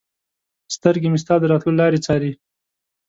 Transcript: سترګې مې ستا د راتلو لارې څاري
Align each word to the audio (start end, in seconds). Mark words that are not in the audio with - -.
سترګې 0.75 1.07
مې 1.11 1.19
ستا 1.23 1.33
د 1.39 1.43
راتلو 1.51 1.77
لارې 1.81 2.03
څاري 2.05 2.31